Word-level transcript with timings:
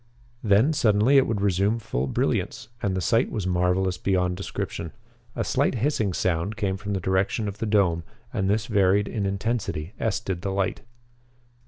Then 0.43 0.73
suddenly 0.73 1.17
it 1.17 1.27
would 1.27 1.41
resume 1.41 1.77
full 1.77 2.07
brilliance, 2.07 2.69
and 2.81 2.97
the 2.97 3.01
sight 3.01 3.29
was 3.29 3.45
marvelous 3.45 3.99
beyond 3.99 4.35
description. 4.35 4.93
A 5.35 5.43
slight 5.43 5.75
hissing 5.75 6.11
sound 6.11 6.57
came 6.57 6.75
from 6.75 6.93
the 6.93 6.99
direction 6.99 7.47
of 7.47 7.59
the 7.59 7.67
dome, 7.67 8.03
and 8.33 8.49
this 8.49 8.65
varied 8.65 9.07
in 9.07 9.27
intensity 9.27 9.93
as 9.99 10.19
did 10.19 10.41
the 10.41 10.49
light. 10.51 10.81